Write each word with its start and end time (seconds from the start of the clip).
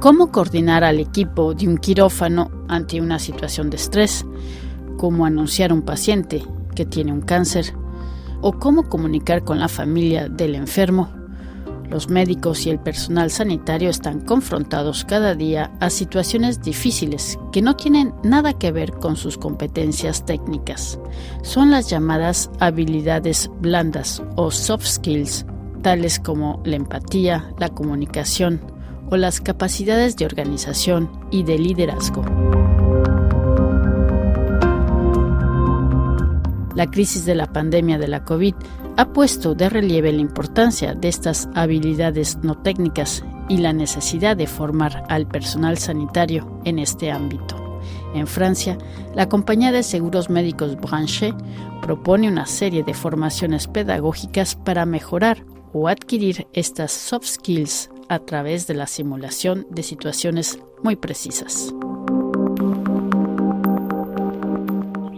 cómo 0.00 0.32
coordinar 0.32 0.82
al 0.82 0.98
equipo 0.98 1.52
de 1.52 1.68
un 1.68 1.76
quirófano 1.76 2.50
ante 2.68 3.02
una 3.02 3.18
situación 3.18 3.68
de 3.68 3.76
estrés, 3.76 4.24
cómo 4.96 5.26
anunciar 5.26 5.70
a 5.70 5.74
un 5.74 5.82
paciente 5.82 6.42
que 6.74 6.86
tiene 6.86 7.12
un 7.12 7.20
cáncer 7.20 7.74
o 8.40 8.54
cómo 8.54 8.88
comunicar 8.88 9.44
con 9.44 9.60
la 9.60 9.68
familia 9.68 10.28
del 10.28 10.54
enfermo. 10.54 11.10
Los 11.90 12.08
médicos 12.08 12.64
y 12.66 12.70
el 12.70 12.78
personal 12.78 13.30
sanitario 13.30 13.90
están 13.90 14.20
confrontados 14.20 15.04
cada 15.04 15.34
día 15.34 15.70
a 15.80 15.90
situaciones 15.90 16.62
difíciles 16.62 17.38
que 17.52 17.60
no 17.60 17.76
tienen 17.76 18.14
nada 18.22 18.54
que 18.54 18.72
ver 18.72 18.92
con 18.92 19.16
sus 19.16 19.36
competencias 19.36 20.24
técnicas. 20.24 20.98
Son 21.42 21.70
las 21.70 21.90
llamadas 21.90 22.50
habilidades 22.58 23.50
blandas 23.60 24.22
o 24.36 24.50
soft 24.50 24.86
skills, 24.86 25.44
tales 25.82 26.18
como 26.18 26.62
la 26.64 26.76
empatía, 26.76 27.52
la 27.58 27.68
comunicación 27.68 28.79
o 29.10 29.16
las 29.16 29.40
capacidades 29.40 30.16
de 30.16 30.26
organización 30.26 31.10
y 31.30 31.42
de 31.42 31.58
liderazgo. 31.58 32.24
La 36.74 36.90
crisis 36.90 37.24
de 37.24 37.34
la 37.34 37.52
pandemia 37.52 37.98
de 37.98 38.08
la 38.08 38.24
COVID 38.24 38.54
ha 38.96 39.12
puesto 39.12 39.54
de 39.54 39.68
relieve 39.68 40.12
la 40.12 40.20
importancia 40.20 40.94
de 40.94 41.08
estas 41.08 41.48
habilidades 41.54 42.38
no 42.42 42.56
técnicas 42.56 43.24
y 43.48 43.58
la 43.58 43.72
necesidad 43.72 44.36
de 44.36 44.46
formar 44.46 45.04
al 45.08 45.26
personal 45.26 45.78
sanitario 45.78 46.60
en 46.64 46.78
este 46.78 47.10
ámbito. 47.10 47.80
En 48.14 48.26
Francia, 48.26 48.78
la 49.14 49.28
compañía 49.28 49.72
de 49.72 49.82
seguros 49.82 50.30
médicos 50.30 50.76
Branché 50.76 51.34
propone 51.82 52.28
una 52.28 52.46
serie 52.46 52.82
de 52.82 52.94
formaciones 52.94 53.66
pedagógicas 53.66 54.54
para 54.54 54.86
mejorar 54.86 55.44
o 55.72 55.88
adquirir 55.88 56.46
estas 56.52 56.92
soft 56.92 57.26
skills 57.26 57.90
a 58.10 58.18
través 58.18 58.66
de 58.66 58.74
la 58.74 58.88
simulación 58.88 59.66
de 59.70 59.84
situaciones 59.84 60.60
muy 60.82 60.96
precisas. 60.96 61.72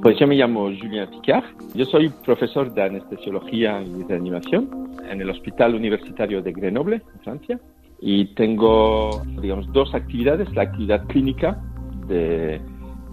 Pues 0.03 0.19
yo 0.19 0.27
me 0.27 0.35
llamo 0.35 0.65
Julien 0.65 1.09
Picard. 1.09 1.45
Yo 1.75 1.87
soy 1.87 2.11
profesor 2.11 2.71
de 2.75 2.83
anestesiología 2.83 3.81
y 3.81 4.03
reanimación 4.03 4.91
en 5.09 5.23
el 5.23 5.31
Hospital 5.31 5.75
Universitario 5.75 6.43
de 6.43 6.53
Grenoble, 6.53 6.97
en 7.15 7.21
Francia. 7.21 7.61
Y 7.99 8.27
tengo, 8.35 9.23
digamos, 9.41 9.73
dos 9.73 9.95
actividades. 9.95 10.55
La 10.55 10.65
actividad 10.65 11.07
clínica 11.07 11.63
de, 12.09 12.61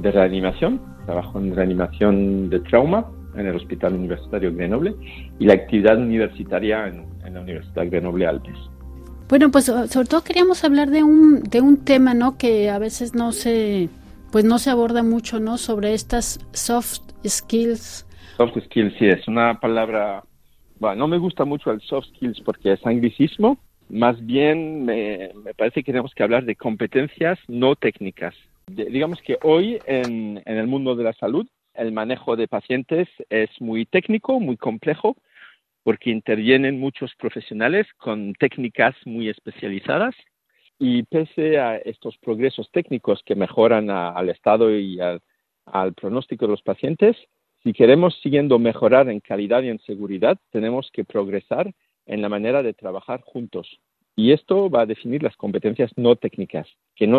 reanimación. 0.02 0.82
Trabajo 1.06 1.40
en 1.40 1.56
reanimación 1.56 2.50
de 2.50 2.60
trauma 2.60 3.06
en 3.36 3.48
el 3.48 3.56
Hospital 3.56 3.94
Universitario 3.94 4.54
Grenoble. 4.54 4.94
Y 5.40 5.46
la 5.46 5.54
actividad 5.54 5.98
universitaria 5.98 6.86
en, 6.88 7.06
en 7.24 7.34
la 7.34 7.40
Universidad 7.40 7.86
Grenoble 7.86 8.28
Alpes. 8.28 8.58
Bueno, 9.30 9.52
pues 9.52 9.66
sobre 9.66 10.08
todo 10.08 10.24
queríamos 10.24 10.64
hablar 10.64 10.90
de 10.90 11.04
un, 11.04 11.44
de 11.44 11.62
un 11.62 11.86
tema, 11.86 12.16
¿no? 12.16 12.38
Que 12.38 12.72
a 12.72 12.80
veces 12.80 13.14
no 13.14 13.32
se 13.32 13.88
pues 14.32 14.44
no 14.44 14.58
se 14.58 14.70
aborda 14.70 15.04
mucho, 15.04 15.40
¿no? 15.40 15.58
Sobre 15.58 15.94
estas 15.94 16.40
soft 16.52 17.02
skills. 17.26 18.08
Soft 18.38 18.58
skills, 18.66 18.94
sí, 18.98 19.06
es 19.06 19.28
una 19.28 19.60
palabra, 19.60 20.24
bueno, 20.80 20.96
no 20.96 21.08
me 21.08 21.18
gusta 21.18 21.46
mucho 21.46 21.72
el 21.72 21.82
soft 21.82 22.08
skills 22.16 22.42
porque 22.42 22.74
es 22.74 22.86
anglicismo, 22.86 23.58
más 23.90 24.24
bien 24.26 24.86
me, 24.86 25.32
parece 25.58 25.84
que 25.84 25.92
tenemos 25.92 26.14
que 26.14 26.24
hablar 26.24 26.46
de 26.46 26.56
competencias 26.56 27.38
no 27.48 27.76
técnicas. 27.76 28.36
digamos 28.68 29.20
que 29.22 29.38
hoy 29.44 29.80
en, 29.86 30.42
en 30.46 30.58
el 30.58 30.68
mundo 30.68 30.96
de 30.96 31.04
la 31.04 31.14
salud 31.14 31.48
el 31.74 31.92
manejo 31.92 32.36
de 32.36 32.48
pacientes 32.48 33.08
es 33.30 33.50
muy 33.60 33.86
técnico, 33.86 34.40
muy 34.40 34.58
complejo, 34.58 35.16
porque 35.90 36.12
intervienen 36.12 36.80
muchos 36.80 37.16
profesionales 37.16 37.88
con 37.98 38.34
técnicas 38.36 38.96
muy 39.06 39.28
especializadas 39.28 40.14
y 40.78 41.02
pese 41.02 41.58
a 41.58 41.78
estos 41.78 42.16
progresos 42.20 42.70
técnicos 42.72 43.24
que 43.26 43.34
mejoran 43.34 43.90
al 43.90 44.30
estado 44.30 44.70
y 44.78 45.00
al, 45.00 45.94
pronóstico 45.96 46.46
de 46.46 46.52
los 46.52 46.62
pacientes, 46.62 47.18
si 47.64 47.74
queremos 47.74 48.20
siguiendo 48.22 48.60
mejorar 48.60 49.10
en 49.10 49.20
calidad 49.20 49.64
y 49.64 49.70
en 49.70 49.80
seguridad, 49.80 50.38
tenemos 50.52 50.92
que 50.94 51.06
progresar 51.06 51.74
en 52.06 52.22
la 52.22 52.30
manera 52.30 52.62
de 52.62 52.76
trabajar 52.76 53.22
juntos. 53.22 53.80
Y 54.16 54.32
esto 54.32 54.70
va 54.70 54.82
a 54.82 54.86
definir 54.86 55.24
las 55.24 55.36
competencias 55.38 55.90
no 55.96 56.16
técnicas, 56.18 56.68
que 56.96 57.08
no 57.08 57.18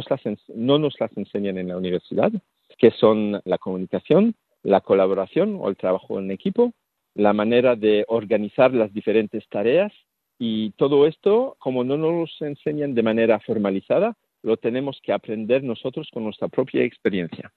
nos 0.78 1.00
las 1.00 1.16
enseñan 1.16 1.58
en 1.58 1.66
la 1.66 1.76
universidad, 1.76 2.30
que 2.78 2.92
son 2.92 3.42
la 3.44 3.58
comunicación, 3.58 4.36
la 4.62 4.80
colaboración 4.80 5.58
o 5.60 5.68
el 5.68 5.76
trabajo 5.76 6.20
en 6.20 6.30
equipo, 6.30 6.72
la 7.14 7.32
manera 7.32 7.76
de 7.76 8.04
organizar 8.08 8.72
las 8.72 8.92
diferentes 8.92 9.48
tareas 9.48 9.92
y 10.38 10.70
todo 10.72 11.06
esto, 11.06 11.56
como 11.58 11.84
no 11.84 11.96
nos 11.96 12.34
enseñan 12.40 12.94
de 12.94 13.02
manera 13.02 13.40
formalizada, 13.40 14.16
lo 14.42 14.56
tenemos 14.56 14.98
que 15.02 15.12
aprender 15.12 15.62
nosotros 15.62 16.08
con 16.12 16.24
nuestra 16.24 16.48
propia 16.48 16.82
experiencia. 16.82 17.52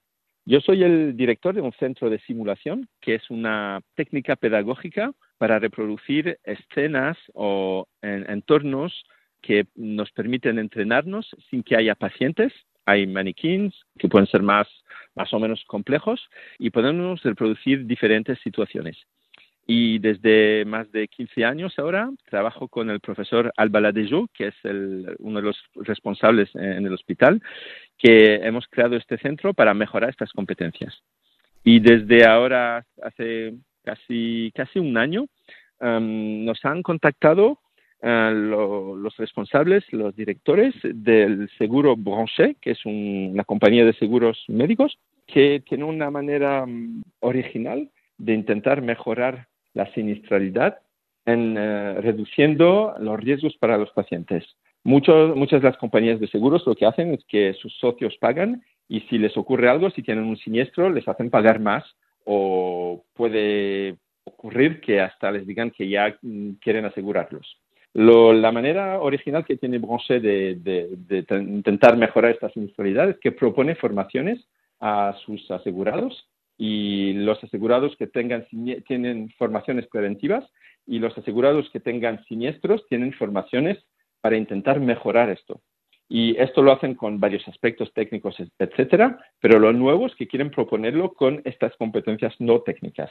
Yo 0.46 0.60
soy 0.60 0.82
el 0.82 1.16
director 1.16 1.54
de 1.54 1.62
un 1.62 1.72
centro 1.72 2.10
de 2.10 2.18
simulación, 2.20 2.86
que 3.00 3.14
es 3.14 3.30
una 3.30 3.80
técnica 3.94 4.36
pedagógica 4.36 5.12
para 5.38 5.58
reproducir 5.58 6.38
escenas 6.44 7.16
o 7.32 7.86
entornos 8.02 9.04
que 9.40 9.66
nos 9.74 10.10
permiten 10.12 10.58
entrenarnos 10.58 11.34
sin 11.48 11.62
que 11.62 11.76
haya 11.76 11.94
pacientes. 11.94 12.52
Hay 12.84 13.06
maniquíes 13.06 13.72
que 13.98 14.08
pueden 14.08 14.26
ser 14.26 14.42
más, 14.42 14.68
más 15.14 15.32
o 15.32 15.38
menos 15.38 15.64
complejos 15.66 16.20
y 16.58 16.68
podemos 16.68 17.22
reproducir 17.22 17.86
diferentes 17.86 18.38
situaciones. 18.40 18.98
Y 19.66 19.98
desde 19.98 20.64
más 20.66 20.92
de 20.92 21.08
15 21.08 21.44
años 21.44 21.78
ahora 21.78 22.10
trabajo 22.28 22.68
con 22.68 22.90
el 22.90 23.00
profesor 23.00 23.52
Alba 23.56 23.80
Ladejo, 23.80 24.28
que 24.34 24.48
es 24.48 24.54
uno 25.18 25.40
de 25.40 25.46
los 25.46 25.56
responsables 25.74 26.54
en 26.54 26.84
el 26.84 26.92
hospital, 26.92 27.40
que 27.96 28.34
hemos 28.36 28.66
creado 28.68 28.96
este 28.96 29.16
centro 29.18 29.54
para 29.54 29.72
mejorar 29.72 30.10
estas 30.10 30.32
competencias. 30.32 30.94
Y 31.64 31.80
desde 31.80 32.26
ahora, 32.26 32.84
hace 33.02 33.54
casi, 33.82 34.52
casi 34.54 34.78
un 34.78 34.98
año, 34.98 35.26
um, 35.80 36.44
nos 36.44 36.62
han 36.64 36.82
contactado 36.82 37.58
uh, 38.02 38.30
los 38.30 39.16
responsables, 39.16 39.84
los 39.90 40.14
directores 40.14 40.74
del 40.82 41.48
seguro 41.56 41.96
Branché, 41.96 42.56
que 42.60 42.72
es 42.72 42.84
una 42.84 43.44
compañía 43.44 43.86
de 43.86 43.94
seguros 43.94 44.44
médicos, 44.48 44.98
que 45.26 45.62
tiene 45.66 45.84
una 45.84 46.10
manera 46.10 46.64
um, 46.64 47.02
original 47.20 47.90
de 48.18 48.34
intentar 48.34 48.82
mejorar 48.82 49.48
la 49.74 49.92
sinistralidad 49.92 50.78
en 51.26 51.56
eh, 51.56 52.00
reduciendo 52.00 52.94
los 52.98 53.20
riesgos 53.20 53.56
para 53.58 53.78
los 53.78 53.90
pacientes. 53.90 54.44
muchas 54.84 55.62
de 55.62 55.68
las 55.68 55.78
compañías 55.78 56.20
de 56.20 56.28
seguros 56.28 56.66
lo 56.66 56.74
que 56.74 56.86
hacen 56.86 57.14
es 57.14 57.24
que 57.26 57.54
sus 57.54 57.72
socios 57.78 58.16
pagan 58.18 58.62
y 58.88 59.00
si 59.02 59.18
les 59.18 59.36
ocurre 59.36 59.68
algo, 59.68 59.90
si 59.90 60.02
tienen 60.02 60.24
un 60.24 60.36
siniestro, 60.36 60.90
les 60.90 61.08
hacen 61.08 61.30
pagar 61.30 61.58
más 61.58 61.84
o 62.24 63.02
puede 63.14 63.96
ocurrir 64.24 64.80
que 64.80 65.00
hasta 65.00 65.30
les 65.30 65.46
digan 65.46 65.70
que 65.70 65.88
ya 65.88 66.16
mm, 66.22 66.52
quieren 66.60 66.84
asegurarlos. 66.84 67.58
la 67.94 68.52
manera 68.52 69.00
original 69.00 69.44
que 69.44 69.56
tiene 69.56 69.78
Bronche 69.78 70.20
de, 70.20 70.56
de, 70.56 71.24
intentar 71.40 71.96
mejorar 71.96 72.32
esta 72.32 72.50
sinistralidad 72.50 73.10
es 73.10 73.18
que 73.18 73.32
propone 73.32 73.74
formaciones 73.74 74.44
a 74.80 75.14
sus 75.24 75.50
asegurados 75.50 76.26
y 76.56 77.12
los 77.14 77.42
asegurados 77.42 77.96
que 77.96 78.06
tengan 78.06 78.46
tienen 78.86 79.30
formaciones 79.38 79.86
preventivas 79.88 80.44
y 80.86 80.98
los 80.98 81.16
asegurados 81.16 81.68
que 81.70 81.80
tengan 81.80 82.24
siniestros 82.24 82.86
tienen 82.88 83.12
formaciones 83.12 83.78
para 84.20 84.36
intentar 84.36 84.80
mejorar 84.80 85.30
esto. 85.30 85.60
Y 86.08 86.36
esto 86.38 86.62
lo 86.62 86.72
hacen 86.72 86.94
con 86.94 87.18
varios 87.18 87.46
aspectos 87.48 87.92
técnicos, 87.94 88.36
etcétera, 88.58 89.18
pero 89.40 89.58
lo 89.58 89.72
nuevo 89.72 90.06
es 90.06 90.14
que 90.14 90.28
quieren 90.28 90.50
proponerlo 90.50 91.12
con 91.14 91.40
estas 91.44 91.74
competencias 91.76 92.34
no 92.38 92.60
técnicas. 92.60 93.10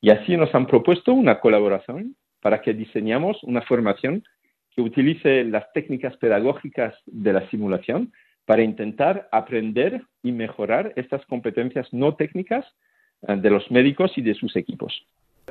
Y 0.00 0.10
así 0.10 0.36
nos 0.36 0.54
han 0.54 0.66
propuesto 0.66 1.12
una 1.12 1.40
colaboración 1.40 2.16
para 2.40 2.62
que 2.62 2.72
diseñamos 2.72 3.42
una 3.44 3.60
formación 3.62 4.24
que 4.70 4.80
utilice 4.80 5.44
las 5.44 5.70
técnicas 5.72 6.16
pedagógicas 6.16 6.94
de 7.06 7.32
la 7.32 7.48
simulación 7.50 8.12
para 8.50 8.64
intentar 8.64 9.28
aprender 9.30 10.02
y 10.24 10.32
mejorar 10.32 10.92
estas 10.96 11.24
competencias 11.26 11.86
no 11.92 12.16
técnicas 12.16 12.66
eh, 13.28 13.36
de 13.36 13.48
los 13.48 13.70
médicos 13.70 14.10
y 14.16 14.22
de 14.22 14.34
sus 14.34 14.56
equipos. 14.56 14.92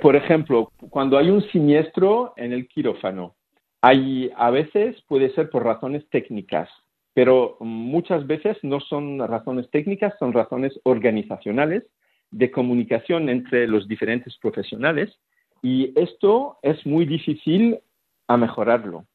Por 0.01 0.17
ejemplo, 0.17 0.69
cuando 0.89 1.17
hay 1.17 1.29
un 1.29 1.41
siniestro 1.43 2.33
en 2.35 2.51
el 2.51 2.67
quirófano, 2.67 3.35
hay, 3.79 4.29
a 4.35 4.49
veces 4.49 5.01
puede 5.07 5.33
ser 5.33 5.49
por 5.49 5.63
razones 5.63 6.09
técnicas, 6.09 6.67
pero 7.13 7.55
muchas 7.61 8.27
veces 8.27 8.57
no 8.63 8.81
son 8.81 9.25
razones 9.25 9.71
técnicas, 9.71 10.13
son 10.19 10.33
razones 10.33 10.77
organizacionales 10.83 11.83
de 12.31 12.51
comunicación 12.51 13.29
entre 13.29 13.65
los 13.65 13.87
diferentes 13.87 14.37
profesionales 14.39 15.09
y 15.61 15.93
esto 15.97 16.57
es 16.63 16.85
muy 16.85 17.05
difícil 17.05 17.79
a 18.27 18.35
mejorarlo. 18.35 19.05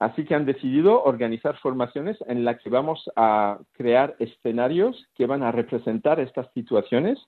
Así 0.00 0.24
que 0.24 0.34
han 0.34 0.46
decidido 0.46 1.04
organizar 1.04 1.58
formaciones 1.58 2.16
en 2.26 2.42
las 2.42 2.58
que 2.62 2.70
vamos 2.70 3.08
a 3.16 3.58
crear 3.72 4.16
escenarios 4.18 5.06
que 5.14 5.26
van 5.26 5.42
a 5.42 5.52
representar 5.52 6.18
estas 6.20 6.50
situaciones 6.54 7.18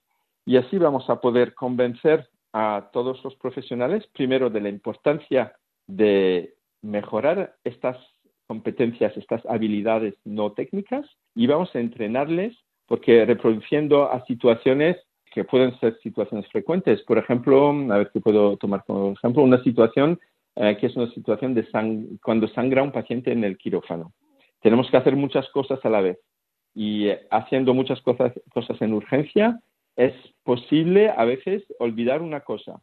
y 0.47 0.57
así 0.57 0.79
vamos 0.79 1.09
a 1.11 1.21
poder 1.21 1.53
convencer 1.53 2.29
a 2.55 2.89
todos 2.93 3.23
los 3.25 3.37
profesionales, 3.37 4.07
primero, 4.15 4.49
de 4.49 4.63
la 4.63 4.71
importancia 4.71 5.55
de 5.87 6.55
mejorar 6.81 7.55
estas 7.63 7.99
competencias, 8.47 9.17
estas 9.19 9.45
habilidades 9.47 10.15
no 10.25 10.53
técnicas 10.53 11.07
y 11.35 11.47
vamos 11.47 11.75
a 11.75 11.81
entrenarles 11.81 12.57
porque 12.87 13.27
reproduciendo 13.27 14.11
a 14.11 14.25
situaciones 14.25 14.97
que 15.33 15.45
pueden 15.45 15.79
ser 15.79 15.99
situaciones 16.03 16.47
frecuentes. 16.49 17.03
Por 17.03 17.19
ejemplo, 17.19 17.71
a 17.71 17.99
ver 17.99 18.11
si 18.13 18.21
puedo 18.21 18.57
tomar 18.57 18.83
como 18.87 19.13
ejemplo 19.13 19.43
una 19.43 19.63
situación 19.63 20.19
que 20.55 20.87
es 20.87 20.97
una 20.97 21.11
situación 21.13 21.55
de 21.55 21.67
cuando 22.23 22.49
sangra 22.49 22.83
un 22.83 22.93
paciente 22.93 23.33
en 23.33 23.45
el 23.45 23.57
quirófano. 23.57 24.13
Tenemos 24.61 24.91
que 24.91 24.97
hacer 24.97 25.17
muchas 25.17 25.49
cosas 25.51 25.85
a 25.85 25.89
la 25.89 26.01
vez 26.01 26.19
y 26.75 27.09
eh, 27.09 27.27
haciendo 27.31 27.75
muchas 27.75 28.01
cosas, 28.03 28.33
cosas 28.53 28.81
en 28.81 28.95
urgencia 28.95 29.61
es 29.97 30.15
posible 30.43 31.11
a 31.11 31.25
veces 31.25 31.63
olvidar 31.79 32.23
una 32.23 32.41
cosa. 32.41 32.81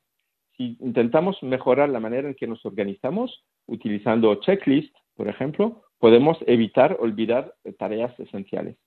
Si 0.58 0.78
intentamos 0.80 1.42
mejorar 1.42 1.90
la 1.90 2.00
manera 2.00 2.28
en 2.28 2.36
que 2.36 2.48
nos 2.48 2.64
organizamos, 2.66 3.44
utilizando 3.66 4.36
checklist, 4.36 4.94
por 5.16 5.28
ejemplo, 5.28 5.84
podemos 6.00 6.38
evitar 6.48 6.98
olvidar 7.00 7.56
tareas 7.78 8.18
esenciales. 8.20 8.78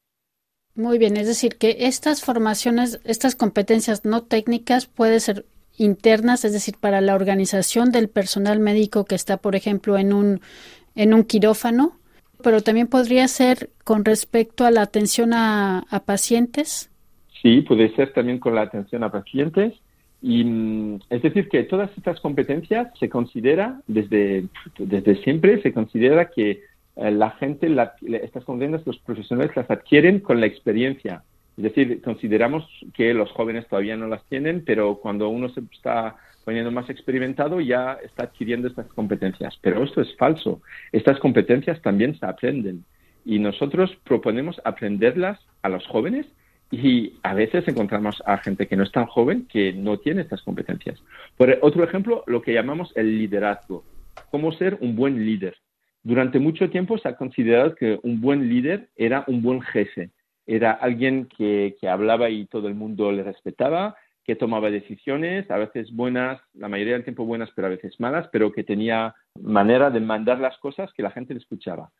Muy 0.75 0.99
bien, 0.99 1.17
es 1.17 1.27
decir, 1.27 1.59
que 1.59 1.77
estas 1.81 2.25
formaciones, 2.25 3.01
estas 3.05 3.37
competencias 3.37 4.05
no 4.05 4.23
técnicas 4.23 4.87
pueden 4.87 5.21
ser 5.21 5.45
internas, 5.77 6.45
es 6.45 6.53
decir, 6.53 6.75
para 6.79 7.01
la 7.01 7.15
organización 7.15 7.91
del 7.93 8.09
personal 8.09 8.61
médico 8.61 9.05
que 9.05 9.15
está, 9.15 9.37
por 9.37 9.57
ejemplo, 9.57 9.99
en 9.99 10.13
un, 10.13 10.41
en 10.95 11.15
un 11.15 11.25
quirófano, 11.25 11.93
pero 12.43 12.61
también 12.61 12.89
podría 12.89 13.27
ser 13.29 13.71
con 13.85 14.05
respecto 14.05 14.65
a 14.65 14.71
la 14.71 14.83
atención 14.83 15.33
a, 15.33 15.85
pacientes. 16.05 16.91
Sí, 17.41 17.63
puede 17.63 17.95
ser 17.95 18.13
también 18.13 18.39
con 18.39 18.55
la 18.55 18.63
atención 18.63 19.03
a 19.05 19.11
pacientes. 19.11 19.75
Y 20.21 20.45
mm, 20.45 21.01
es 21.11 21.23
decir, 21.23 21.49
que 21.49 21.65
todas 21.65 21.91
estas 21.97 22.21
competencias 22.21 22.89
se 22.99 23.09
considera 23.09 23.81
desde, 23.87 24.45
desde 24.79 25.23
siempre, 25.23 25.61
se 25.63 25.73
considera 25.73 26.31
que 26.31 26.63
eh, 26.97 27.11
la 27.11 27.31
gente, 27.33 27.69
estas 28.23 28.45
competencias, 28.45 28.87
los 28.87 28.99
profesionales 28.99 29.57
las 29.57 29.71
adquieren 29.71 30.21
con 30.21 30.41
la 30.41 30.47
experiencia. 30.47 31.25
Es 31.57 31.65
decir, 31.65 32.01
consideramos 32.03 32.67
que 32.95 33.13
los 33.13 33.31
jóvenes 33.33 33.67
todavía 33.69 33.97
no 33.97 34.07
las 34.07 34.25
tienen, 34.29 34.65
pero 34.65 34.97
cuando 34.97 35.29
uno 35.29 35.49
se 35.51 35.61
está 35.73 36.17
poniendo 36.45 36.71
más 36.71 36.89
experimentado 36.91 37.61
ya 37.61 37.99
está 38.03 38.25
adquiriendo 38.25 38.69
estas 38.69 38.87
competencias. 38.89 39.59
Pero 39.61 39.85
esto 39.85 40.01
es 40.01 40.15
falso. 40.17 40.61
Estas 40.91 41.19
competencias 41.19 41.81
también 41.83 42.19
se 42.19 42.27
aprenden 42.27 42.85
y 43.25 43.39
nosotros 43.39 43.97
proponemos 44.05 44.61
aprenderlas 44.65 45.39
a 45.63 45.69
los 45.69 45.87
jóvenes 45.87 46.27
y 46.71 47.15
a 47.23 47.35
veces 47.35 47.69
encontramos 47.69 48.23
a 48.27 48.39
gente 48.39 48.67
que 48.67 48.77
no 48.77 48.83
es 48.83 48.93
tan 48.93 49.07
joven 49.07 49.47
que 49.47 49.73
no 49.73 49.99
tiene 49.99 50.23
estas 50.23 50.43
competencias. 50.43 50.99
Por 51.37 51.57
otro 51.61 51.85
ejemplo, 51.85 52.25
lo 52.27 52.41
que 52.43 52.55
llamamos 52.55 52.93
el 52.97 53.19
liderazgo. 53.19 53.85
Cómo 54.31 54.53
ser 54.53 54.79
un 54.81 54.97
buen 54.97 55.25
líder. 55.25 55.57
Durante 56.03 56.39
mucho 56.39 56.71
tiempo 56.71 56.99
se 56.99 57.09
ha 57.09 57.17
considerado 57.17 57.75
que 57.75 58.01
un 58.03 58.21
buen 58.21 58.49
líder 58.49 58.89
era 58.97 59.25
un 59.29 59.43
buen 59.43 59.61
jefe, 59.61 60.11
era 60.47 60.73
alguien 60.73 61.27
que, 61.27 61.77
hablaba 61.89 62.31
y 62.31 62.47
todo 62.47 62.69
el 62.69 62.75
mundo 62.75 63.13
le 63.13 63.23
respetaba, 63.23 63.97
que 64.25 64.37
tomaba 64.37 64.71
decisiones, 64.71 65.51
a 65.51 65.59
veces 65.59 65.93
buenas, 65.93 66.41
la 66.55 66.69
mayoría 66.69 66.95
del 66.95 67.05
tiempo 67.05 67.25
buenas, 67.25 67.51
pero 67.55 67.67
a 67.67 67.71
veces 67.71 67.99
malas, 67.99 68.29
pero 68.33 68.53
que 68.53 68.63
tenía 68.63 69.15
manera 69.41 69.91
de 69.91 70.01
mandar 70.01 70.39
las 70.39 70.57
cosas 70.59 70.93
que 70.93 71.03
la 71.03 71.11
gente 71.11 71.35
le 71.35 71.41
escuchaba. 71.41 71.91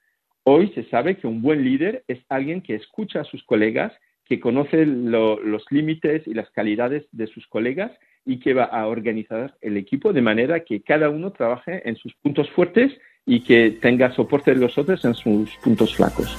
Hoy 0.45 0.69
se 0.75 0.85
sabe 0.85 1.17
que 1.17 1.27
un 1.27 1.43
buen 1.43 1.65
líder 1.65 2.05
es 2.09 2.21
alguien 2.29 2.63
que 2.63 2.75
escucha 2.75 3.21
a 3.21 3.25
sus 3.25 3.45
colegas, 3.45 3.93
que 4.25 4.41
conoce 4.41 4.87
los 4.87 5.65
límites 5.71 6.27
y 6.27 6.35
las 6.35 6.51
calidades 6.51 7.07
de 7.13 7.27
sus 7.27 7.47
colegas 7.49 7.93
y 8.25 8.39
que 8.39 8.55
va 8.55 8.65
a 8.65 8.87
organizar 8.87 9.57
el 9.61 9.77
equipo 9.77 10.13
de 10.13 10.23
manera 10.23 10.61
que 10.61 10.83
cada 10.83 11.11
uno 11.11 11.33
trabaje 11.33 11.89
en 11.89 11.97
sus 11.97 12.15
puntos 12.15 12.49
fuertes 12.51 12.93
y 13.27 13.41
que 13.41 13.73
tenga 13.81 14.13
soporte 14.13 14.53
de 14.53 14.61
los 14.61 14.79
otros 14.79 15.05
en 15.05 15.15
sus 15.15 15.57
puntos 15.63 15.95
flacos. 15.95 16.37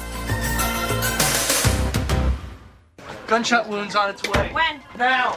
Gunshot 3.34 3.68
wounds 3.68 3.96
on 3.96 4.12
its 4.12 4.22
way. 4.30 4.48
When? 4.54 4.80
Now. 4.96 5.32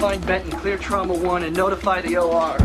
Find 0.00 0.26
Benton, 0.26 0.50
clear 0.60 0.78
trauma 0.78 1.12
one 1.12 1.44
and 1.44 1.54
notify 1.54 2.00
the 2.00 2.16
OR. 2.16 2.56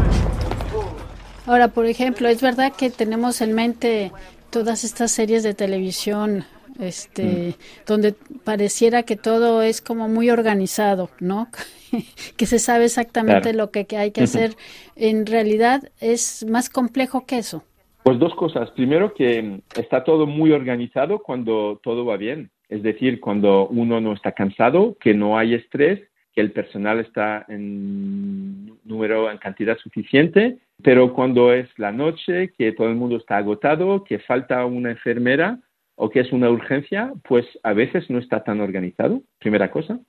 Ahora, 1.47 1.68
por 1.68 1.86
ejemplo, 1.86 2.30
es 2.30 2.42
verdad 2.42 2.71
que 2.71 2.89
tenemos 2.89 3.42
en 3.42 3.51
mente 3.51 4.13
todas 4.51 4.86
estas 4.86 5.12
series 5.12 5.44
de 5.44 5.53
televisión 5.53 6.45
este 6.80 7.24
mm. 7.24 7.53
donde 7.86 8.13
pareciera 8.45 9.03
que 9.03 9.18
todo 9.18 9.63
es 9.63 9.81
como 9.81 10.07
muy 10.07 10.30
organizado, 10.30 11.09
¿no? 11.19 11.50
que 12.38 12.45
se 12.45 12.57
sabe 12.57 12.86
exactamente 12.86 13.51
lo 13.51 13.69
que, 13.69 13.86
hay 13.98 14.12
que 14.12 14.24
hacer. 14.24 14.56
En 14.95 15.25
realidad 15.25 15.91
es 16.00 16.45
más 16.48 16.69
complejo 16.69 17.25
que 17.25 17.39
eso. 17.39 17.65
Pues 18.05 18.19
dos 18.19 18.35
cosas. 18.35 18.69
Primero 18.69 19.15
que 19.15 19.61
está 19.75 20.03
todo 20.03 20.27
muy 20.27 20.51
organizado 20.51 21.23
cuando 21.23 21.79
todo 21.81 22.05
va 22.05 22.17
bien. 22.17 22.51
Es 22.69 22.83
decir, 22.83 23.19
cuando 23.19 23.67
uno 23.67 23.99
no 23.99 24.13
está 24.13 24.33
cansado, 24.33 24.95
que 24.99 25.15
no 25.15 25.39
hay 25.39 25.55
estrés, 25.55 26.01
que 26.31 26.41
el 26.41 26.51
personal 26.51 26.99
está 26.99 27.47
en 27.49 28.77
número, 28.83 29.31
en 29.31 29.39
cantidad 29.39 29.75
suficiente, 29.79 30.59
pero 30.83 31.13
cuando 31.15 31.51
es 31.51 31.67
la 31.79 31.91
noche, 31.91 32.53
que 32.55 32.73
todo 32.73 32.89
el 32.89 32.95
mundo 32.95 33.17
está 33.17 33.37
agotado, 33.37 34.03
que 34.03 34.19
falta 34.19 34.63
una 34.67 34.91
enfermera 34.91 35.57
o 35.95 36.11
que 36.11 36.19
es 36.19 36.31
una 36.31 36.51
urgencia, 36.51 37.11
pues 37.27 37.47
a 37.63 37.73
veces 37.73 38.07
no 38.11 38.19
está 38.19 38.43
tan 38.43 38.61
organizado, 38.61 39.23
primera 39.39 39.71
cosa. 39.71 39.99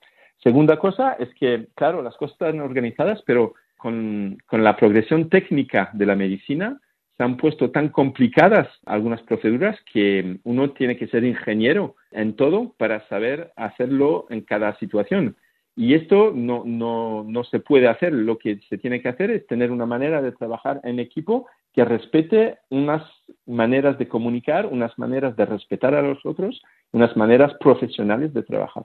Segunda 0.43 0.79
cosa 0.79 1.15
es 1.19 1.33
que, 1.33 1.69
claro, 1.75 2.03
las 2.03 2.15
cosas 2.19 2.35
están 2.35 2.61
organizadas, 2.61 3.23
pero 3.25 3.55
con, 3.79 4.37
la 4.51 4.77
progresión 4.77 5.31
técnica 5.31 5.89
de 5.95 6.05
la 6.05 6.15
medicina 6.15 6.79
se 7.17 7.23
han 7.23 7.37
puesto 7.37 7.71
tan 7.71 7.89
complicadas 7.89 8.69
algunas 8.85 9.23
proceduras 9.23 9.79
que 9.93 10.39
uno 10.45 10.71
tiene 10.71 10.97
que 10.97 11.09
ser 11.09 11.25
ingeniero 11.25 11.97
en 12.11 12.37
todo 12.37 12.75
para 12.77 13.07
saber 13.09 13.53
hacerlo 13.57 14.27
en 14.31 14.43
cada 14.43 14.79
situación. 14.79 15.37
Y 15.75 15.95
esto 15.95 16.33
no, 16.35 16.63
no, 16.65 17.25
no, 17.27 17.45
se 17.45 17.61
puede 17.61 17.89
hacer. 17.89 18.13
Lo 18.13 18.39
que 18.39 18.61
se 18.69 18.79
tiene 18.79 19.03
que 19.03 19.09
hacer 19.09 19.31
es 19.31 19.47
tener 19.47 19.71
una 19.71 19.85
manera 19.85 20.23
de 20.23 20.33
trabajar 20.33 20.81
en 20.85 20.99
equipo 20.99 21.47
que 21.75 21.85
respete 21.85 22.57
unas 22.71 23.03
maneras 23.45 23.99
de 23.99 24.09
comunicar, 24.09 24.67
unas 24.67 24.99
maneras 24.99 25.37
de 25.37 25.45
respetar 25.45 25.95
a 25.95 26.01
los 26.01 26.25
otros, 26.25 26.63
unas 26.93 27.15
maneras 27.17 27.53
profesionales 27.61 28.33
de 28.33 28.43
trabajar. 28.43 28.85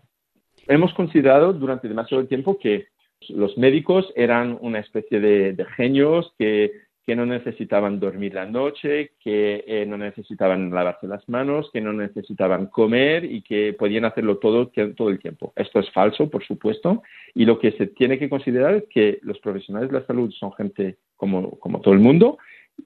Hemos 0.68 0.94
considerado 0.94 1.54
durante 1.54 1.88
demasiado 1.88 2.26
tiempo 2.28 2.60
que 2.60 2.88
los 3.30 3.58
médicos 3.58 4.12
eran 4.16 4.58
una 4.62 4.80
especie 4.80 5.22
de, 5.22 5.66
genios 5.78 6.34
que, 6.38 6.72
que, 7.06 7.16
no 7.16 7.26
necesitaban 7.26 8.00
dormir 8.00 8.34
la 8.34 8.46
noche, 8.46 9.12
que 9.20 9.64
eh, 9.68 9.86
no 9.86 9.98
necesitaban 9.98 10.70
lavarse 10.72 11.08
las 11.08 11.28
manos, 11.28 11.70
que 11.72 11.82
no 11.82 11.94
necesitaban 11.94 12.68
comer 12.68 13.26
y 13.26 13.42
que 13.42 13.74
podían 13.74 14.06
hacerlo 14.06 14.38
todo, 14.38 14.72
todo 14.96 15.10
el 15.10 15.20
tiempo. 15.20 15.54
Esto 15.56 15.80
es 15.80 15.90
falso, 15.92 16.30
por 16.30 16.46
supuesto, 16.46 17.04
y 17.34 17.46
lo 17.46 17.60
que 17.60 17.72
se 17.74 17.88
tiene 17.88 18.18
que 18.18 18.30
considerar 18.30 18.76
es 18.76 18.84
que 18.90 19.20
los 19.24 19.40
profesionales 19.40 19.92
de 19.92 20.00
la 20.00 20.06
salud 20.06 20.32
son 20.32 20.54
gente 20.54 20.98
como, 21.16 21.52
como 21.60 21.82
todo 21.82 21.94
el 21.94 22.00
mundo 22.00 22.38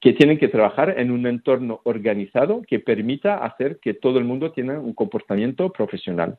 que 0.02 0.14
tienen 0.14 0.38
que 0.38 0.48
trabajar 0.48 1.00
en 1.00 1.12
un 1.12 1.26
entorno 1.26 1.82
organizado 1.84 2.62
que 2.68 2.80
permita 2.80 3.38
hacer 3.38 3.80
que 3.80 3.94
todo 3.94 4.20
el 4.20 4.26
mundo 4.26 4.52
tenga 4.52 4.80
un 4.80 4.94
comportamiento 4.94 5.72
profesional. 5.72 6.38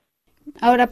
Ahora, 0.61 0.91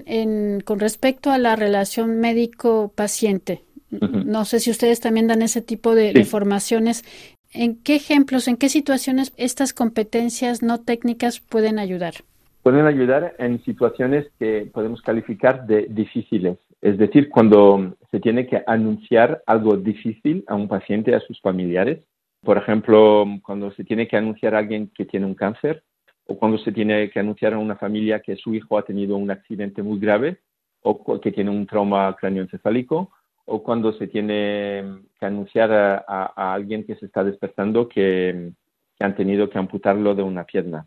con 0.64 0.80
respecto 0.80 1.30
a 1.30 1.38
la 1.38 1.56
relación 1.56 2.18
médico-paciente, 2.20 3.62
no 4.00 4.44
sé 4.44 4.60
si 4.60 4.70
ustedes 4.70 5.00
también 5.00 5.26
dan 5.26 5.42
ese 5.42 5.62
tipo 5.62 5.94
de, 5.94 6.24
formaciones. 6.24 7.04
¿En 7.52 7.76
qué 7.82 7.96
ejemplos, 7.96 8.48
en 8.48 8.56
qué 8.56 8.68
situaciones 8.68 9.32
estas 9.36 9.72
competencias 9.72 10.62
no 10.62 10.80
técnicas 10.80 11.40
pueden 11.40 11.78
ayudar? 11.78 12.14
Pueden 12.62 12.86
ayudar 12.86 13.34
en 13.38 13.62
situaciones 13.64 14.26
que 14.38 14.68
podemos 14.72 15.02
calificar 15.02 15.66
de 15.66 15.86
difíciles, 15.88 16.58
es 16.80 16.98
decir, 16.98 17.28
cuando 17.28 17.96
se 18.10 18.20
tiene 18.20 18.46
que 18.46 18.62
anunciar 18.66 19.42
algo 19.46 19.76
difícil 19.76 20.44
a 20.48 20.54
un 20.54 20.68
paciente, 20.68 21.14
a 21.14 21.20
sus 21.20 21.40
familiares, 21.40 22.00
por 22.42 22.58
ejemplo, 22.58 23.24
cuando 23.42 23.72
se 23.72 23.84
tiene 23.84 24.06
que 24.06 24.18
anunciar 24.18 24.54
a 24.54 24.58
alguien 24.58 24.90
que 24.94 25.06
tiene 25.06 25.24
un 25.24 25.34
cáncer 25.34 25.82
o 26.26 26.38
cuando 26.38 26.58
se 26.58 26.72
tiene 26.72 27.10
que 27.10 27.20
anunciar 27.20 27.54
a 27.54 27.58
una 27.58 27.76
familia 27.76 28.20
que 28.20 28.36
su 28.36 28.54
hijo 28.54 28.76
ha 28.76 28.84
tenido 28.84 29.16
un 29.16 29.30
accidente 29.30 29.82
muy 29.82 29.98
grave 29.98 30.38
o 30.82 31.18
que 31.18 31.32
tiene 31.32 31.50
un 31.50 31.66
trauma 31.66 32.14
cráneoencefálico 32.20 33.10
o 33.46 33.62
cuando 33.62 33.92
se 33.92 34.06
tiene 34.06 35.00
que 35.18 35.26
anunciar 35.26 35.72
a, 35.72 36.54
alguien 36.54 36.84
que 36.84 36.96
se 36.96 37.06
está 37.06 37.24
despertando 37.24 37.88
que, 37.88 38.52
han 39.00 39.16
tenido 39.16 39.50
que 39.50 39.58
amputarlo 39.58 40.14
de 40.14 40.22
una 40.22 40.44
pierna. 40.44 40.86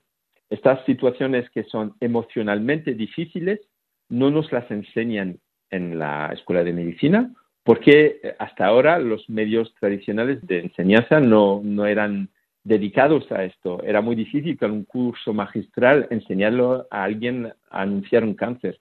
Estas 0.50 0.84
situaciones 0.86 1.48
que 1.52 1.66
son 1.66 1.94
emocionalmente 2.00 2.96
difíciles 2.96 3.60
no 4.10 4.32
nos 4.32 4.52
las 4.52 4.72
enseñan 4.72 5.38
en 5.70 6.00
la 6.00 6.32
escuela 6.34 6.64
de 6.64 6.74
medicina 6.74 7.32
porque 7.64 8.36
hasta 8.40 8.66
ahora 8.66 8.98
los 8.98 9.30
medios 9.30 9.72
tradicionales 9.80 10.40
de 10.48 10.60
enseñanza 10.62 11.20
no, 11.20 11.62
no 11.64 11.86
eran 11.86 12.30
dedicados 12.64 13.30
a 13.32 13.44
esto. 13.44 13.84
Era 13.84 14.02
muy 14.02 14.16
difícil 14.16 14.58
con 14.58 14.72
un 14.72 14.84
curso 14.86 15.34
magistral 15.34 16.08
enseñarlo 16.10 16.88
a 16.90 17.04
alguien 17.04 17.54
a 17.70 17.82
anunciar 17.82 18.24
un 18.24 18.36
cáncer. 18.36 18.80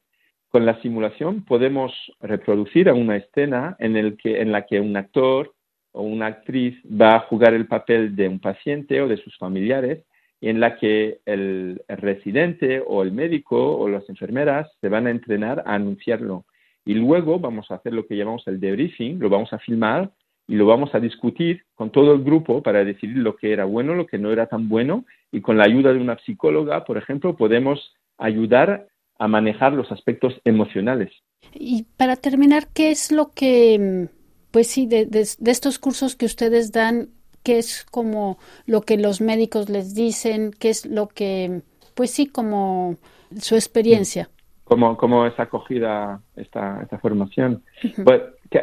Con 0.57 0.65
la 0.65 0.81
simulación 0.81 1.45
podemos 1.45 1.93
reproducir 2.19 2.91
una 2.91 3.17
escena 3.17 3.77
en, 3.79 3.95
en 3.95 4.53
la 4.53 4.65
que 4.65 4.81
un 4.81 4.97
actor 4.97 5.53
o 5.93 6.01
una 6.01 6.29
actriz 6.29 6.75
va 6.87 7.17
a 7.17 7.21
jugar 7.29 7.53
el 7.53 7.67
papel 7.67 8.17
de 8.17 8.27
un 8.27 8.41
paciente 8.41 9.03
o 9.03 9.07
de 9.07 9.19
sus 9.19 9.37
familiares 9.37 10.07
en 10.41 10.59
la 10.59 10.79
que 10.79 11.19
el, 11.27 11.83
residente 11.89 12.83
o 12.87 13.03
el 13.03 13.13
médico 13.13 13.77
o 13.77 13.87
las 13.91 14.09
enfermeras 14.09 14.73
se 14.81 14.89
van 14.89 15.07
a 15.07 15.11
entrenar 15.11 15.63
a 15.67 15.75
anunciarlo. 15.75 16.47
Y 16.87 16.95
luego 16.95 17.39
vamos 17.39 17.71
a 17.71 17.75
hacer 17.75 17.93
lo 17.93 18.07
que 18.07 18.17
llamamos 18.17 18.47
el 18.47 18.59
debriefing, 18.59 19.19
lo 19.19 19.29
vamos 19.29 19.53
a 19.53 19.59
filmar 19.59 20.11
y 20.49 20.55
lo 20.55 20.65
vamos 20.65 20.95
a 20.95 21.01
discutir 21.01 21.65
con 21.75 21.91
todo 21.91 22.15
el 22.15 22.25
grupo 22.25 22.63
para 22.63 22.83
decidir 22.83 23.19
lo 23.19 23.37
que 23.37 23.53
era 23.53 23.67
bueno, 23.67 23.95
lo 23.95 24.07
que 24.07 24.17
no 24.17 24.33
era 24.33 24.47
tan 24.47 24.71
bueno 24.71 25.05
y 25.31 25.43
con 25.43 25.59
la 25.59 25.65
ayuda 25.65 25.93
de 25.93 26.01
una 26.01 26.17
psicóloga, 26.21 26.87
por 26.87 26.97
ejemplo, 26.97 27.37
podemos 27.37 27.95
ayudar 28.17 28.87
a 29.19 29.29
manejar 29.29 29.73
los 29.73 29.91
aspectos 29.93 30.35
emocionales. 30.45 31.13
Y 31.53 31.85
para 31.97 32.17
terminar, 32.17 32.69
¿qué 32.75 32.91
es 32.91 33.13
lo 33.13 33.33
que, 33.33 34.09
pues 34.51 34.69
sí, 34.69 34.87
de, 34.87 35.07
de 35.07 35.51
estos 35.51 35.79
cursos 35.79 36.17
que 36.17 36.27
ustedes 36.27 36.73
dan, 36.73 37.11
qué 37.47 37.59
es 37.59 37.85
como 37.85 38.39
lo 38.67 38.83
que 38.83 38.99
los 38.99 39.21
médicos 39.21 39.69
les 39.69 39.95
dicen, 39.95 40.51
qué 40.59 40.71
es 40.71 40.85
lo 40.85 41.07
que, 41.07 41.63
pues 41.95 42.11
sí, 42.11 42.27
como 42.27 42.97
su 43.39 43.55
experiencia. 43.55 44.29
¿Cómo, 44.65 44.97
cómo 44.97 45.27
es 45.27 45.39
acogida 45.39 46.21
esta, 46.35 46.83
esta 46.83 46.99
formación? 46.99 47.63
Pues 48.05 48.23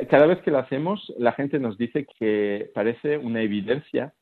cada 0.09 0.25
vez 0.25 0.41
que 0.41 0.51
lo 0.51 0.59
hacemos, 0.59 1.13
la 1.17 1.31
gente 1.31 1.59
nos 1.59 1.77
dice 1.77 2.05
que 2.19 2.69
parece 2.73 3.17
una 3.17 3.41
evidencia 3.41 4.13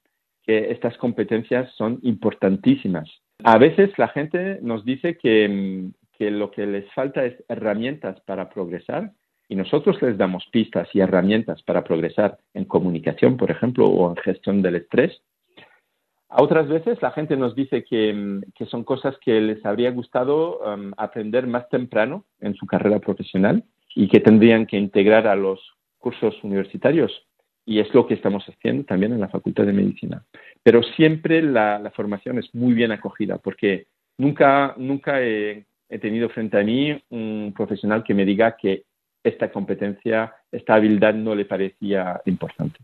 que 0.43 0.71
estas 0.71 0.95
competencias 0.97 1.71
son 1.75 1.99
importantísimas. 2.03 3.09
A 3.43 3.57
veces 3.57 3.89
la 3.97 4.09
gente 4.09 4.59
nos 4.61 4.85
dice 4.85 5.17
que, 5.17 5.89
que 6.21 6.29
lo 6.29 6.51
que 6.51 6.67
les 6.67 6.85
falta 6.93 7.25
es 7.25 7.33
herramientas 7.47 8.21
para 8.27 8.47
progresar 8.47 9.11
y 9.49 9.55
nosotros 9.55 9.99
les 10.03 10.19
damos 10.19 10.45
pistas 10.51 10.87
y 10.93 10.99
herramientas 10.99 11.63
para 11.63 11.83
progresar 11.83 12.37
en 12.53 12.65
comunicación, 12.65 13.37
por 13.37 13.49
ejemplo, 13.49 13.87
o 13.87 14.07
en 14.07 14.17
gestión 14.17 14.61
del 14.61 14.75
estrés. 14.75 15.19
A 16.29 16.43
otras 16.43 16.67
veces 16.67 17.01
la 17.01 17.09
gente 17.09 17.35
nos 17.35 17.55
dice 17.55 17.83
que, 17.83 18.39
son 18.69 18.83
cosas 18.83 19.17
que 19.17 19.41
les 19.41 19.65
habría 19.65 19.89
gustado 19.89 20.59
um, 20.59 20.91
aprender 20.95 21.47
más 21.47 21.67
temprano 21.69 22.25
en 22.39 22.53
su 22.53 22.67
carrera 22.67 22.99
profesional 22.99 23.63
y 23.95 24.07
que 24.07 24.19
tendrían 24.19 24.67
que 24.67 24.77
integrar 24.77 25.25
a 25.25 25.35
los 25.35 25.59
cursos 25.97 26.35
universitarios. 26.43 27.11
Y 27.65 27.79
es 27.79 27.91
lo 27.95 28.05
que 28.05 28.13
estamos 28.13 28.45
haciendo 28.45 28.83
también 28.83 29.11
en 29.11 29.21
la 29.21 29.29
Facultad 29.29 29.65
de 29.65 29.73
Medicina. 29.73 30.23
Pero 30.61 30.83
siempre 30.83 31.41
la, 31.41 31.91
formación 31.95 32.37
es 32.37 32.53
muy 32.53 32.75
bien 32.75 32.91
acogida 32.91 33.39
porque 33.39 33.87
nunca, 34.19 34.75
nunca 34.77 35.19
he 35.23 35.65
tenido 35.99 36.29
frente 36.29 36.57
a 36.59 36.63
mí 36.63 37.01
un 37.09 37.53
profesional 37.55 38.03
que 38.03 38.13
me 38.13 38.25
diga 38.25 38.55
que 38.55 38.83
esta 39.23 39.51
competencia, 39.51 40.33
esta 40.51 40.75
habilidad 40.75 41.13
no 41.13 41.35
le 41.35 41.45
parecía 41.45 42.21
importante. 42.25 42.79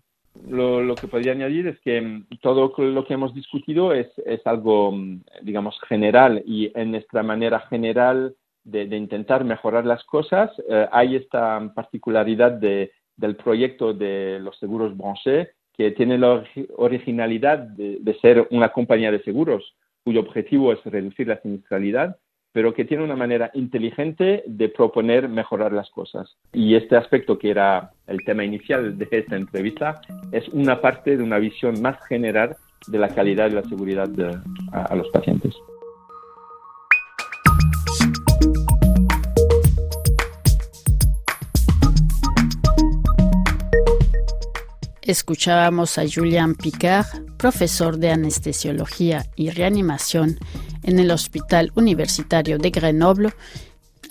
Lo, 0.50 0.96
que 0.96 1.08
podría 1.08 1.32
añadir 1.32 1.68
es 1.68 1.80
que 1.80 2.00
mm, 2.00 2.28
todo 2.42 2.72
lo 2.78 3.06
que 3.06 3.14
hemos 3.14 3.34
discutido 3.34 3.94
es, 3.94 4.08
algo, 4.46 4.92
mm, 4.92 5.22
digamos, 5.42 5.80
general 5.88 6.44
y 6.46 6.72
en 6.76 6.92
nuestra 6.92 7.24
manera 7.24 7.60
general 7.62 8.36
de, 8.64 8.84
intentar 8.84 9.44
mejorar 9.44 9.86
las 9.86 10.04
cosas 10.04 10.52
eh, 10.70 10.88
hay 10.92 11.16
esta 11.16 11.72
particularidad 11.74 12.52
del 12.52 13.36
proyecto 13.38 13.94
de 13.94 14.40
los 14.42 14.58
seguros 14.60 14.96
Branché 14.96 15.52
que 15.74 15.92
tiene 15.92 16.18
la 16.18 16.44
originalidad 16.76 17.60
de 17.60 18.18
ser 18.20 18.48
una 18.52 18.70
compañía 18.70 19.12
de 19.12 19.24
seguros 19.24 19.76
cuyo 20.04 20.22
objetivo 20.22 20.74
es 20.74 20.84
reducir 20.86 21.28
la 21.28 21.40
siniestralidad 21.42 22.18
pero 22.58 22.74
que 22.74 22.86
tiene 22.86 23.04
una 23.04 23.16
manera 23.16 23.52
inteligente 23.54 24.44
de 24.48 24.70
proponer 24.70 25.30
mejorar 25.30 25.72
las 25.74 25.92
cosas. 25.92 26.36
Y 26.54 26.74
este 26.74 26.96
aspecto 26.96 27.38
que 27.38 27.52
era 27.52 27.92
el 28.08 28.18
tema 28.26 28.44
inicial 28.44 28.98
de 28.98 29.08
esta 29.12 29.36
entrevista 29.36 30.02
es 30.32 30.50
una 30.50 30.82
parte 30.82 31.18
de 31.18 31.22
una 31.22 31.38
visión 31.38 31.80
más 31.84 32.04
general 32.08 32.56
de 32.88 32.98
la 32.98 33.10
calidad 33.10 33.52
y 33.52 33.54
la 33.54 33.62
seguridad 33.62 34.10
de, 34.10 34.36
a 34.72 34.96
los 34.96 35.08
pacientes. 35.10 35.54
Escuchábamos 45.08 45.98
a 45.98 46.04
Julian 46.06 46.54
Picard, 46.54 47.08
profesor 47.38 47.98
de 47.98 48.12
anestesiología 48.12 49.26
y 49.38 49.52
reanimación 49.52 50.38
en 50.84 51.00
el 51.00 51.12
Hospital 51.12 51.72
Universitario 51.76 52.58
de 52.58 52.72
Grenoble, 52.72 53.34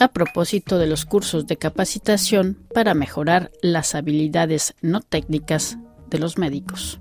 a 0.00 0.08
propósito 0.08 0.78
de 0.78 0.86
los 0.86 1.04
cursos 1.04 1.46
de 1.46 1.58
capacitación 1.58 2.56
para 2.72 2.94
mejorar 2.94 3.50
las 3.60 3.94
habilidades 3.94 4.74
no 4.80 5.02
técnicas 5.02 5.76
de 6.08 6.18
los 6.18 6.38
médicos. 6.38 6.98